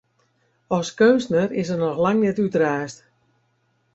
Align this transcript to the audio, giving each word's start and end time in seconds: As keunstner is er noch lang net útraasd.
As 0.77 0.89
keunstner 1.01 1.47
is 1.61 1.71
er 1.73 1.79
noch 1.83 2.01
lang 2.05 2.19
net 2.23 2.41
útraasd. 2.45 2.99